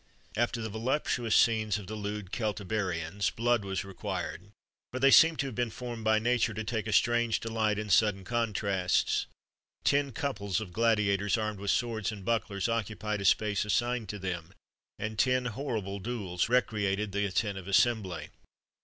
After 0.35 0.63
the 0.63 0.69
voluptuous 0.69 1.35
scenes 1.35 1.77
of 1.77 1.85
the 1.85 1.93
lewd 1.93 2.31
Celtiberians, 2.31 3.29
blood 3.29 3.63
was 3.63 3.85
required: 3.85 4.49
for 4.91 4.97
they 4.99 5.11
seem 5.11 5.35
to 5.35 5.45
have 5.45 5.53
been 5.53 5.69
formed 5.69 6.03
by 6.03 6.17
nature 6.17 6.55
to 6.55 6.63
take 6.63 6.87
a 6.87 6.91
strange 6.91 7.39
delight 7.39 7.77
in 7.77 7.91
sudden 7.91 8.23
contrasts. 8.23 9.27
Ten 9.83 10.11
couples 10.11 10.59
of 10.59 10.73
gladiators, 10.73 11.37
armed 11.37 11.59
with 11.59 11.69
swords 11.69 12.11
and 12.11 12.25
bucklers, 12.25 12.67
occupied 12.67 13.21
a 13.21 13.25
space 13.25 13.63
assigned 13.63 14.09
to 14.09 14.17
them, 14.17 14.55
and 14.97 15.19
ten 15.19 15.45
horrible 15.45 15.99
duels 15.99 16.49
recreated 16.49 17.11
the 17.11 17.27
attentive 17.27 17.67
assembly. 17.67 18.29